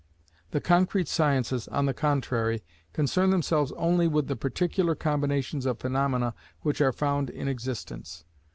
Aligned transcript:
The 0.49 0.59
concrete 0.61 1.07
sciences, 1.07 1.67
on 1.67 1.85
the 1.85 1.93
contrary, 1.93 2.63
concern 2.91 3.29
themselves 3.29 3.71
only 3.73 4.07
with 4.07 4.27
the 4.27 4.35
particular 4.35 4.95
combinations 4.95 5.67
of 5.67 5.77
phaenomena 5.77 6.33
which 6.61 6.81
are 6.81 6.91
found 6.91 7.29
in 7.29 7.47
existence. 7.47 8.23